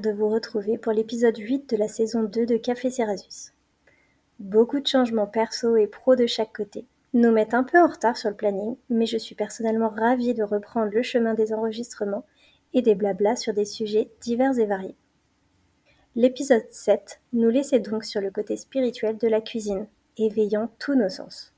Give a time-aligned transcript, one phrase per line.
[0.00, 3.52] de vous retrouver pour l'épisode 8 de la saison 2 de Café Cerasus.
[4.38, 8.16] Beaucoup de changements perso et pro de chaque côté nous mettent un peu en retard
[8.16, 12.24] sur le planning, mais je suis personnellement ravie de reprendre le chemin des enregistrements
[12.74, 14.96] et des blablas sur des sujets divers et variés.
[16.14, 19.86] L'épisode 7 nous laissait donc sur le côté spirituel de la cuisine,
[20.18, 21.54] éveillant tous nos sens.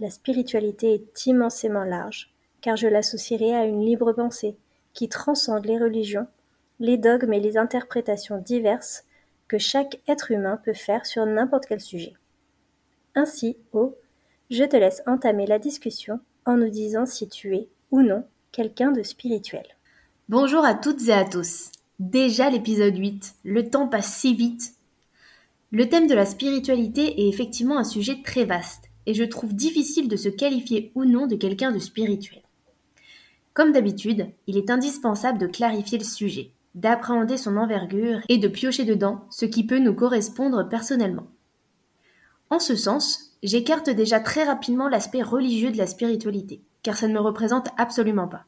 [0.00, 4.56] La spiritualité est immensément large, car je l'associerai à une libre pensée
[4.92, 6.26] qui transcende les religions
[6.80, 9.04] les dogmes et les interprétations diverses
[9.48, 12.14] que chaque être humain peut faire sur n'importe quel sujet.
[13.14, 13.96] Ainsi, O,
[14.50, 18.92] je te laisse entamer la discussion en nous disant si tu es ou non quelqu'un
[18.92, 19.66] de spirituel.
[20.28, 21.70] Bonjour à toutes et à tous.
[21.98, 24.74] Déjà l'épisode 8, le temps passe si vite.
[25.70, 30.08] Le thème de la spiritualité est effectivement un sujet très vaste et je trouve difficile
[30.08, 32.42] de se qualifier ou non de quelqu'un de spirituel.
[33.52, 38.84] Comme d'habitude, il est indispensable de clarifier le sujet d'appréhender son envergure et de piocher
[38.84, 41.26] dedans ce qui peut nous correspondre personnellement.
[42.50, 47.12] En ce sens, j'écarte déjà très rapidement l'aspect religieux de la spiritualité, car ça ne
[47.14, 48.44] me représente absolument pas.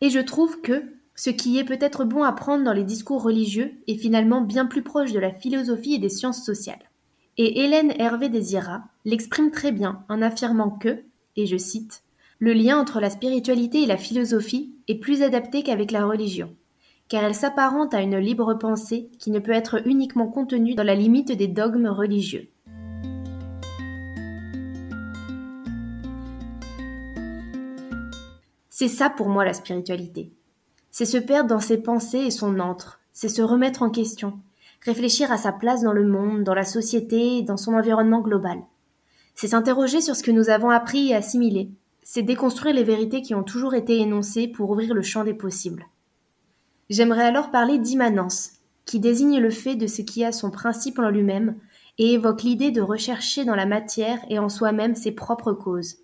[0.00, 3.74] Et je trouve que ce qui est peut-être bon à prendre dans les discours religieux
[3.86, 6.90] est finalement bien plus proche de la philosophie et des sciences sociales.
[7.36, 11.04] Et Hélène Hervé Désira l'exprime très bien en affirmant que,
[11.36, 12.02] et je cite,
[12.38, 16.55] le lien entre la spiritualité et la philosophie est plus adapté qu'avec la religion
[17.08, 20.94] car elle s'apparente à une libre pensée qui ne peut être uniquement contenue dans la
[20.94, 22.48] limite des dogmes religieux.
[28.68, 30.32] C'est ça pour moi la spiritualité.
[30.90, 34.38] C'est se perdre dans ses pensées et son antre, c'est se remettre en question,
[34.82, 38.58] réfléchir à sa place dans le monde, dans la société dans son environnement global.
[39.34, 41.70] C'est s'interroger sur ce que nous avons appris et assimilé,
[42.08, 45.86] c'est déconstruire les vérités qui ont toujours été énoncées pour ouvrir le champ des possibles.
[46.88, 48.52] J'aimerais alors parler d'immanence,
[48.84, 51.56] qui désigne le fait de ce qui a son principe en lui-même
[51.98, 55.96] et évoque l'idée de rechercher dans la matière et en soi-même ses propres causes.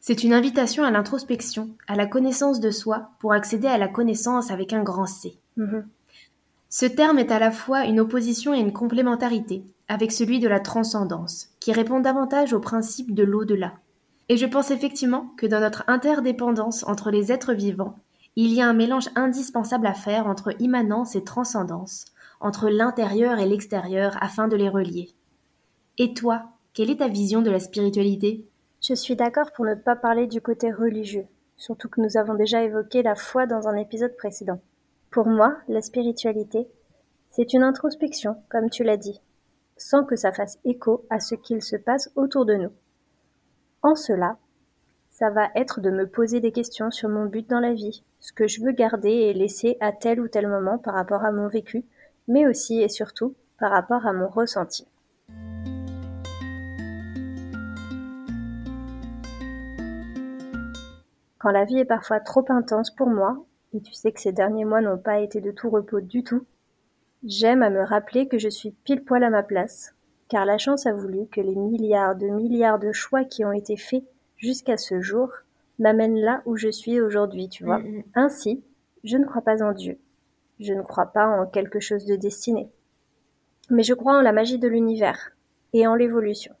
[0.00, 4.50] C'est une invitation à l'introspection, à la connaissance de soi pour accéder à la connaissance
[4.50, 5.38] avec un grand C.
[5.56, 5.86] Mhm.
[6.70, 10.60] Ce terme est à la fois une opposition et une complémentarité avec celui de la
[10.60, 13.72] transcendance, qui répond davantage au principe de l'au-delà.
[14.28, 17.98] Et je pense effectivement que dans notre interdépendance entre les êtres vivants,
[18.40, 22.04] il y a un mélange indispensable à faire entre immanence et transcendance,
[22.38, 25.08] entre l'intérieur et l'extérieur afin de les relier.
[25.98, 28.46] Et toi, quelle est ta vision de la spiritualité?
[28.80, 31.26] Je suis d'accord pour ne pas parler du côté religieux,
[31.56, 34.60] surtout que nous avons déjà évoqué la foi dans un épisode précédent.
[35.10, 36.68] Pour moi, la spiritualité,
[37.30, 39.20] c'est une introspection, comme tu l'as dit,
[39.76, 42.70] sans que ça fasse écho à ce qu'il se passe autour de nous.
[43.82, 44.36] En cela,
[45.18, 48.32] ça va être de me poser des questions sur mon but dans la vie, ce
[48.32, 51.48] que je veux garder et laisser à tel ou tel moment par rapport à mon
[51.48, 51.84] vécu,
[52.28, 54.86] mais aussi et surtout par rapport à mon ressenti.
[61.40, 63.44] Quand la vie est parfois trop intense pour moi,
[63.74, 66.46] et tu sais que ces derniers mois n'ont pas été de tout repos du tout,
[67.24, 69.96] j'aime à me rappeler que je suis pile poil à ma place,
[70.28, 73.76] car la chance a voulu que les milliards de milliards de choix qui ont été
[73.76, 74.04] faits
[74.38, 75.30] jusqu'à ce jour,
[75.78, 77.78] m'amène là où je suis aujourd'hui, tu vois.
[77.78, 78.02] Mm, mm.
[78.14, 78.64] Ainsi,
[79.04, 79.98] je ne crois pas en Dieu.
[80.60, 82.68] Je ne crois pas en quelque chose de destiné.
[83.70, 85.32] Mais je crois en la magie de l'univers
[85.72, 86.54] et en l'évolution.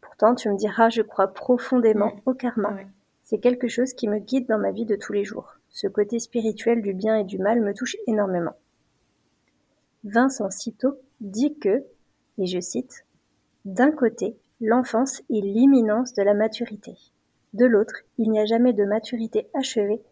[0.00, 2.76] Pourtant, tu me diras, je crois profondément au karma.
[3.24, 5.54] C'est quelque chose qui me guide dans ma vie de tous les jours.
[5.70, 8.54] Ce côté spirituel du bien et du mal me touche énormément.
[10.04, 11.82] Vincent Citeau dit que,
[12.38, 13.06] et je cite,
[13.64, 16.96] D'un côté, l'enfance est l'imminence de la maturité.
[17.52, 20.02] De l'autre, il n'y a jamais de maturité achevée,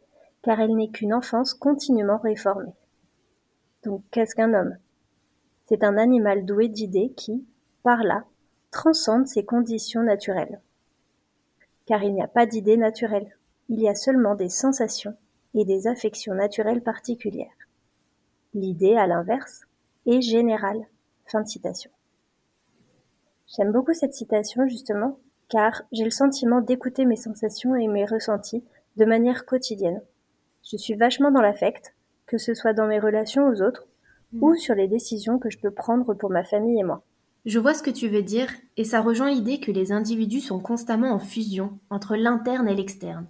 [0.42, 2.74] car elle n'est qu'une enfance continuellement réformée.
[3.82, 4.76] Donc qu'est-ce qu'un homme?
[5.66, 7.46] C'est un animal doué d'idées qui,
[7.82, 8.24] par là,
[8.70, 10.60] transcende ses conditions naturelles.
[11.86, 13.34] Car il n'y a pas d'idées naturelles,
[13.70, 15.16] il y a seulement des sensations
[15.54, 17.48] et des affections naturelles particulières.
[18.52, 19.62] L'idée, à l'inverse,
[20.06, 20.86] est générale.
[21.24, 21.90] Fin de citation.
[23.54, 25.18] J'aime beaucoup cette citation justement
[25.50, 28.64] car j'ai le sentiment d'écouter mes sensations et mes ressentis
[28.96, 30.00] de manière quotidienne.
[30.64, 31.94] Je suis vachement dans l'affect,
[32.26, 33.86] que ce soit dans mes relations aux autres
[34.40, 37.02] ou sur les décisions que je peux prendre pour ma famille et moi.
[37.44, 40.60] Je vois ce que tu veux dire, et ça rejoint l'idée que les individus sont
[40.60, 43.26] constamment en fusion entre l'interne et l'externe,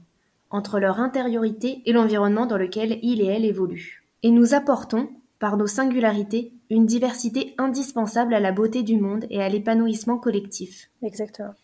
[0.50, 4.06] entre leur intériorité et l'environnement dans lequel il et elle évoluent.
[4.22, 5.08] Et nous apportons,
[5.42, 10.88] par nos singularités, une diversité indispensable à la beauté du monde et à l'épanouissement collectif.
[11.02, 11.54] Exactement.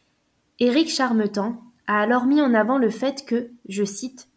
[0.59, 4.31] Éric Charmetan a alors mis en avant le fait que, je cite,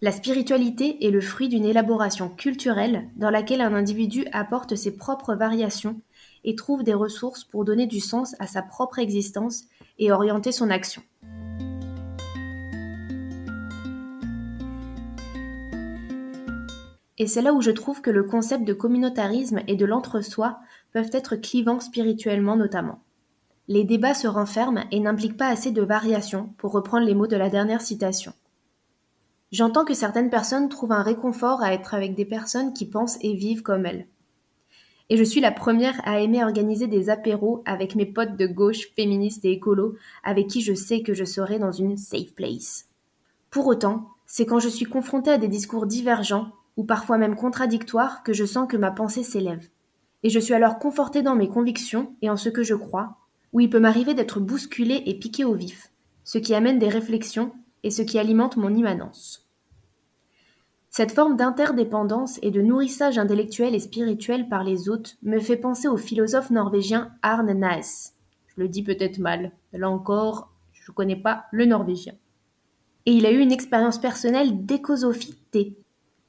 [0.00, 5.34] la spiritualité est le fruit d'une élaboration culturelle dans laquelle un individu apporte ses propres
[5.34, 6.00] variations
[6.44, 9.64] et trouve des ressources pour donner du sens à sa propre existence
[9.98, 11.02] et orienter son action.
[17.18, 20.58] Et c'est là où je trouve que le concept de communautarisme et de l'entre-soi
[20.92, 23.00] peuvent être clivants spirituellement notamment.
[23.68, 27.36] Les débats se renferment et n'impliquent pas assez de variations, pour reprendre les mots de
[27.36, 28.32] la dernière citation.
[29.50, 33.34] J'entends que certaines personnes trouvent un réconfort à être avec des personnes qui pensent et
[33.34, 34.06] vivent comme elles.
[35.08, 38.88] Et je suis la première à aimer organiser des apéros avec mes potes de gauche,
[38.96, 42.86] féministes et écolos, avec qui je sais que je serai dans une safe place.
[43.50, 48.22] Pour autant, c'est quand je suis confrontée à des discours divergents, ou parfois même contradictoires,
[48.22, 49.68] que je sens que ma pensée s'élève.
[50.22, 53.16] Et je suis alors confortée dans mes convictions et en ce que je crois,
[53.52, 55.90] où il peut m'arriver d'être bousculée et piquée au vif,
[56.24, 57.52] ce qui amène des réflexions
[57.82, 59.46] et ce qui alimente mon immanence.
[60.90, 65.88] Cette forme d'interdépendance et de nourrissage intellectuel et spirituel par les autres me fait penser
[65.88, 68.14] au philosophe norvégien Arne Naes.
[68.46, 72.14] Je le dis peut-être mal, là encore, je ne connais pas le norvégien.
[73.04, 75.76] Et il a eu une expérience personnelle d'écosophité,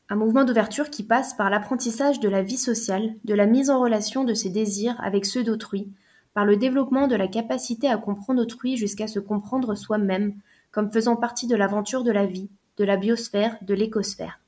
[0.10, 3.82] un mouvement d'ouverture qui passe par l'apprentissage de la vie sociale, de la mise en
[3.82, 5.90] relation de ses désirs avec ceux d'autrui,
[6.34, 10.36] par le développement de la capacité à comprendre autrui jusqu'à se comprendre soi-même,
[10.72, 14.40] comme faisant partie de l'aventure de la vie, de la biosphère, de l'écosphère.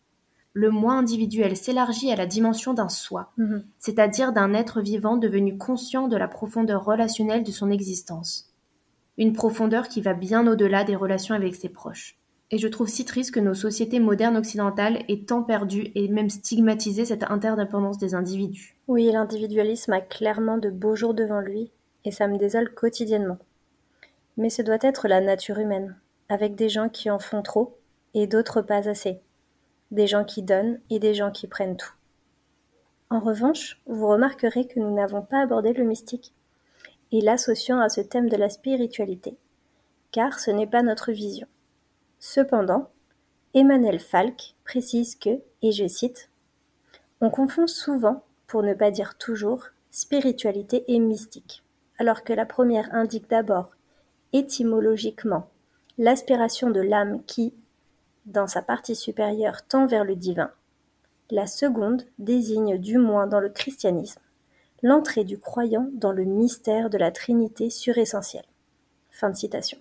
[0.54, 3.64] Le moi individuel s'élargit à la dimension d'un soi, Mhm.
[3.80, 8.54] c'est-à-dire d'un être vivant devenu conscient de la profondeur relationnelle de son existence.
[9.18, 12.19] Une profondeur qui va bien au-delà des relations avec ses proches.
[12.52, 16.30] Et je trouve si triste que nos sociétés modernes occidentales aient tant perdu et même
[16.30, 18.76] stigmatisé cette interdépendance des individus.
[18.88, 21.72] Oui, l'individualisme a clairement de beaux jours devant lui,
[22.06, 23.38] et ça me désole quotidiennement.
[24.38, 25.96] Mais ce doit être la nature humaine,
[26.28, 27.78] avec des gens qui en font trop
[28.16, 29.20] et d'autres pas assez,
[29.92, 31.94] des gens qui donnent et des gens qui prennent tout.
[33.12, 36.34] En revanche, vous remarquerez que nous n'avons pas abordé le mystique
[37.12, 39.36] et l'associant à ce thème de la spiritualité,
[40.12, 41.48] car ce n'est pas notre vision.
[42.20, 42.90] Cependant,
[43.54, 46.30] Emmanuel Falk précise que, et je cite,
[47.22, 51.64] On confond souvent, pour ne pas dire toujours, spiritualité et mystique,
[51.98, 53.72] alors que la première indique d'abord,
[54.34, 55.50] étymologiquement,
[55.98, 57.54] l'aspiration de l'âme qui,
[58.26, 60.52] dans sa partie supérieure, tend vers le divin.
[61.32, 64.22] La seconde désigne, du moins dans le christianisme,
[64.84, 68.46] l'entrée du croyant dans le mystère de la Trinité suressentielle.
[69.10, 69.78] Fin de citation.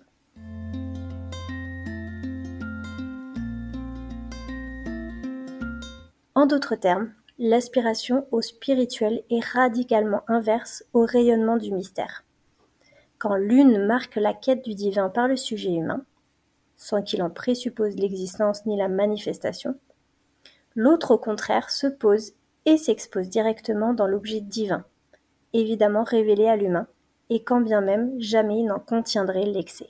[6.39, 12.23] En d'autres termes, l'aspiration au spirituel est radicalement inverse au rayonnement du mystère.
[13.17, 16.05] Quand l'une marque la quête du divin par le sujet humain,
[16.77, 19.75] sans qu'il en présuppose l'existence ni la manifestation,
[20.77, 22.31] l'autre au contraire se pose
[22.63, 24.85] et s'expose directement dans l'objet divin,
[25.51, 26.87] évidemment révélé à l'humain,
[27.29, 29.89] et quand bien même jamais il n'en contiendrait l'excès.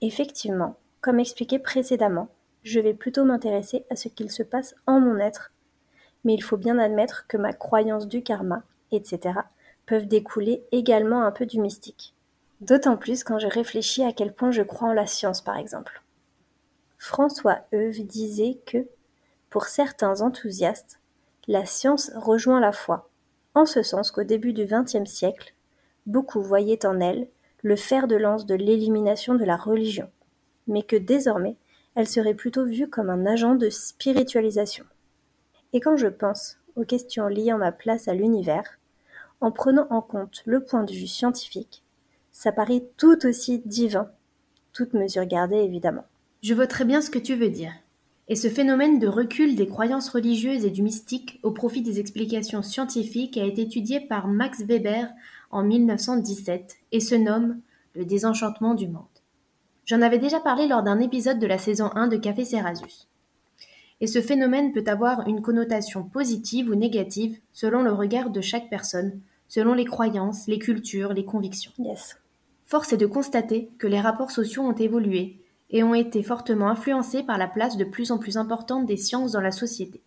[0.00, 2.30] Effectivement, comme expliqué précédemment,
[2.64, 5.52] je vais plutôt m'intéresser à ce qu'il se passe en mon être,
[6.24, 9.38] mais il faut bien admettre que ma croyance du karma, etc.,
[9.86, 12.14] peuvent découler également un peu du mystique.
[12.62, 16.02] D'autant plus quand je réfléchis à quel point je crois en la science, par exemple.
[16.96, 18.88] François Heuve disait que,
[19.50, 21.00] pour certains enthousiastes,
[21.46, 23.10] la science rejoint la foi,
[23.54, 25.54] en ce sens qu'au début du XXe siècle,
[26.06, 27.28] beaucoup voyaient en elle
[27.62, 30.10] le fer de lance de l'élimination de la religion,
[30.66, 31.56] mais que désormais
[31.94, 34.84] elle serait plutôt vue comme un agent de spiritualisation.
[35.72, 38.78] Et quand je pense aux questions liant ma place à l'univers,
[39.40, 41.82] en prenant en compte le point de vue scientifique,
[42.32, 44.10] ça paraît tout aussi divin,
[44.72, 46.04] toute mesure gardée évidemment.
[46.42, 47.72] Je vois très bien ce que tu veux dire.
[48.26, 52.62] Et ce phénomène de recul des croyances religieuses et du mystique au profit des explications
[52.62, 55.08] scientifiques a été étudié par Max Weber
[55.50, 57.60] en 1917 et se nomme
[57.94, 59.04] le désenchantement du monde.
[59.86, 63.06] J'en avais déjà parlé lors d'un épisode de la saison 1 de Café Cerasus.
[64.00, 68.70] Et ce phénomène peut avoir une connotation positive ou négative selon le regard de chaque
[68.70, 71.72] personne, selon les croyances, les cultures, les convictions.
[71.78, 72.16] Yes.
[72.64, 75.36] Force est de constater que les rapports sociaux ont évolué
[75.68, 79.32] et ont été fortement influencés par la place de plus en plus importante des sciences
[79.32, 80.00] dans la société.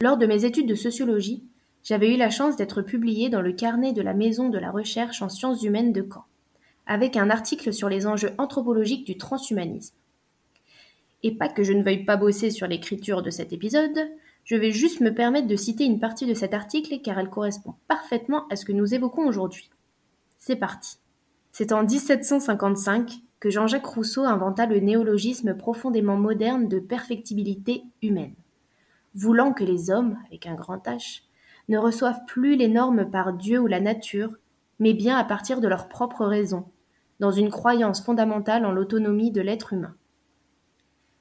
[0.00, 1.42] Lors de mes études de sociologie,
[1.84, 5.20] j'avais eu la chance d'être publié dans le carnet de la Maison de la Recherche
[5.20, 6.24] en sciences humaines de Caen,
[6.86, 9.94] avec un article sur les enjeux anthropologiques du transhumanisme.
[11.22, 14.10] Et pas que je ne veuille pas bosser sur l'écriture de cet épisode,
[14.44, 17.74] je vais juste me permettre de citer une partie de cet article car elle correspond
[17.86, 19.70] parfaitement à ce que nous évoquons aujourd'hui.
[20.38, 20.98] C'est parti.
[21.52, 28.34] C'est en 1755 que Jean-Jacques Rousseau inventa le néologisme profondément moderne de perfectibilité humaine,
[29.14, 31.22] voulant que les hommes, avec un grand H,
[31.68, 34.34] ne reçoivent plus les normes par Dieu ou la nature,
[34.78, 36.64] mais bien à partir de leur propre raison,
[37.20, 39.94] dans une croyance fondamentale en l'autonomie de l'être humain.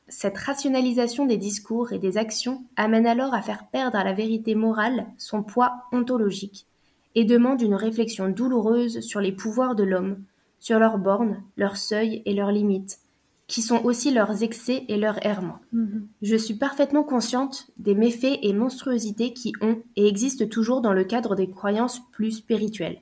[0.10, 4.54] Cette rationalisation des discours et des actions amène alors à faire perdre à la vérité
[4.54, 6.68] morale son poids ontologique
[7.16, 10.24] et demande une réflexion douloureuse sur les pouvoirs de l'homme,
[10.60, 13.00] sur leurs bornes, leurs seuils et leurs limites,
[13.48, 15.60] qui sont aussi leurs excès et leurs errements.
[15.74, 16.08] Mhm.
[16.22, 21.04] Je suis parfaitement consciente des méfaits et monstruosités qui ont et existent toujours dans le
[21.04, 23.02] cadre des croyances plus spirituelles.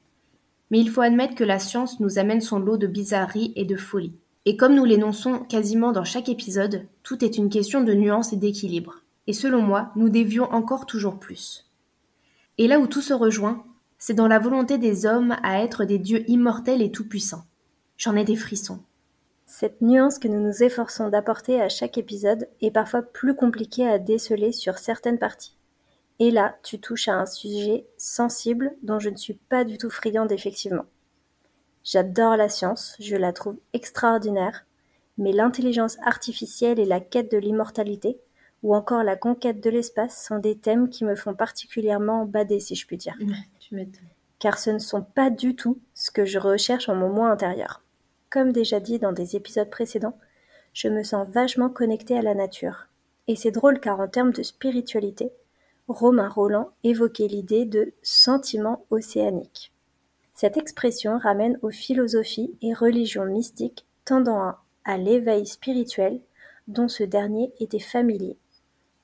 [0.71, 3.75] Mais il faut admettre que la science nous amène son lot de bizarreries et de
[3.75, 4.15] folies.
[4.45, 8.37] Et comme nous l'énonçons quasiment dans chaque épisode, tout est une question de nuance et
[8.37, 9.01] d'équilibre.
[9.27, 11.67] Et selon moi, nous dévions encore toujours plus.
[12.57, 13.63] Et là où tout se rejoint,
[13.99, 17.45] c'est dans la volonté des hommes à être des dieux immortels et tout-puissants.
[17.97, 18.79] J'en ai des frissons.
[19.61, 23.99] Cette nuance que nous nous efforçons d'apporter à chaque épisode est parfois plus compliquée à
[23.99, 25.55] déceler sur certaines parties.
[26.17, 29.91] Et là, tu touches à un sujet sensible dont je ne suis pas du tout
[29.91, 30.85] friande effectivement.
[31.83, 34.65] J'adore la science, je la trouve extraordinaire,
[35.19, 38.17] mais l'intelligence artificielle et la quête de l'immortalité,
[38.63, 42.73] ou encore la conquête de l'espace, sont des thèmes qui me font particulièrement bader, si
[42.73, 43.15] je puis dire.
[44.39, 47.83] Car ce ne sont pas du tout ce que je recherche en mon moi intérieur.
[48.31, 50.17] Comme déjà dit dans des épisodes précédents,
[50.73, 52.87] je me sens vachement connectée à la nature.
[53.27, 55.33] Et c'est drôle car en termes de spiritualité,
[55.89, 59.73] Romain Roland évoquait l'idée de sentiment océanique.
[60.33, 64.53] Cette expression ramène aux philosophies et religions mystiques tendant
[64.85, 66.21] à l'éveil spirituel
[66.69, 68.37] dont ce dernier était familier,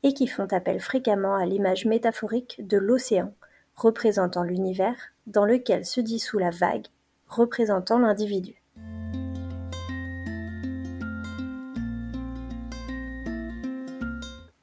[0.04, 3.34] et qui font appel fréquemment à l'image métaphorique de l'océan,
[3.76, 6.88] représentant l'univers, dans lequel se dissout la vague,
[7.28, 8.57] représentant l'individu.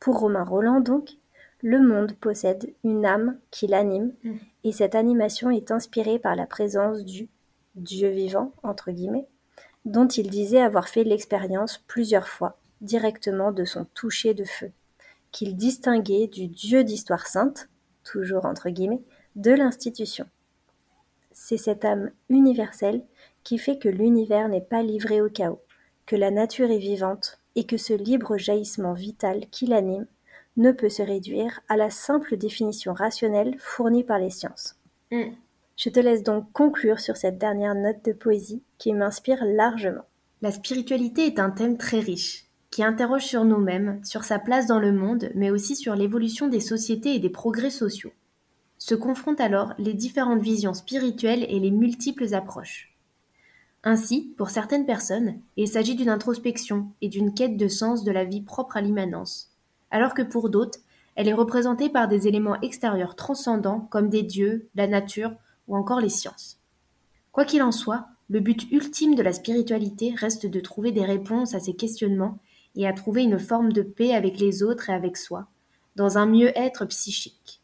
[0.05, 1.13] Pour Romain Roland donc,
[1.63, 4.33] le monde possède une âme qui l'anime, mm.
[4.65, 7.31] et cette animation est inspirée par la présence du
[7.75, 9.27] Dieu vivant, entre guillemets,
[9.87, 14.73] dont il disait avoir fait l'expérience plusieurs fois, directement de son toucher de feu,
[15.33, 17.71] qu'il distinguait du Dieu d'histoire sainte,
[18.03, 19.05] toujours entre guillemets,
[19.37, 20.27] de l'institution.
[21.33, 23.03] C'est cette âme universelle
[23.43, 25.63] qui fait que l'univers n'est pas livré au chaos,
[26.05, 30.07] que la nature est vivante et que ce libre jaillissement vital qui l'anime
[30.57, 34.77] ne peut se réduire à la simple définition rationnelle fournie par les sciences.
[35.11, 35.33] Mm.
[35.77, 40.05] Je te laisse donc conclure sur cette dernière note de poésie qui m'inspire largement.
[40.43, 44.79] La spiritualité est un thème très riche, qui interroge sur nous-mêmes, sur sa place dans
[44.79, 48.13] le monde, mais aussi sur l'évolution des sociétés et des progrès sociaux.
[48.79, 52.94] Se confrontent alors les différentes visions spirituelles et les multiples approches.
[53.87, 58.25] Ainsi, pour certaines personnes, il s'agit d'une introspection et d'une quête de sens de la
[58.25, 59.51] vie propre à l'immanence,
[59.91, 60.79] alors que pour d'autres,
[61.17, 65.33] elle est représentée par des éléments extérieurs transcendants comme des dieux, la nature
[65.69, 66.59] ou encore les sciences.
[67.31, 71.55] Quoi qu'il en soit, le but ultime de la spiritualité reste de trouver des réponses
[71.55, 72.39] à ces questionnements
[72.75, 75.47] et à trouver une forme de paix avec les autres et avec soi,
[75.95, 77.61] dans un mieux-être psychique.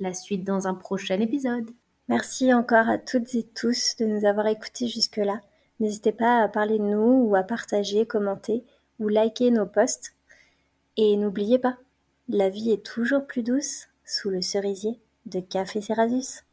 [0.00, 1.70] La suite dans un prochain épisode.
[2.08, 5.40] Merci encore à toutes et tous de nous avoir écoutés jusque-là.
[5.80, 8.64] N'hésitez pas à parler de nous ou à partager, commenter
[9.00, 10.14] ou liker nos posts.
[10.96, 11.76] Et n'oubliez pas,
[12.28, 16.44] la vie est toujours plus douce sous le cerisier de Café Cerasus.